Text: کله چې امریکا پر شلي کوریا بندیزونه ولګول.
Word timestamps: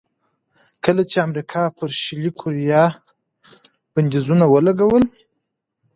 کله 0.83 1.03
چې 1.09 1.17
امریکا 1.27 1.61
پر 1.77 1.89
شلي 2.03 2.31
کوریا 2.39 2.83
بندیزونه 3.93 4.45
ولګول. 4.53 5.03